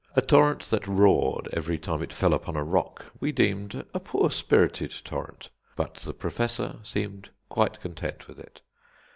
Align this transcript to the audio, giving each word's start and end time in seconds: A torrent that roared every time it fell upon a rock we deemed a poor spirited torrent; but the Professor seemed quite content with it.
A 0.15 0.21
torrent 0.23 0.61
that 0.71 0.87
roared 0.87 1.47
every 1.53 1.77
time 1.77 2.01
it 2.01 2.11
fell 2.11 2.33
upon 2.33 2.55
a 2.55 2.63
rock 2.63 3.13
we 3.19 3.31
deemed 3.31 3.85
a 3.93 3.99
poor 3.99 4.31
spirited 4.31 4.91
torrent; 5.05 5.51
but 5.75 5.93
the 5.93 6.13
Professor 6.15 6.77
seemed 6.81 7.29
quite 7.49 7.79
content 7.79 8.27
with 8.27 8.39
it. 8.39 8.63